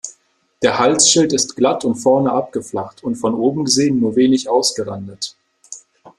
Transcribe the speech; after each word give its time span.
Der 0.63 0.79
Halsschild 0.79 1.31
ist 1.31 1.55
glatt 1.55 1.85
und 1.85 1.93
vorne 1.93 2.31
abgeflacht 2.31 3.03
und 3.03 3.17
von 3.17 3.35
oben 3.35 3.65
gesehen 3.65 3.99
nur 3.99 4.15
wenig 4.15 4.49
ausgerandet. 4.49 5.35